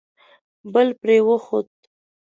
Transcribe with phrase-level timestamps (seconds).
[0.73, 1.69] بل پرې وخوت.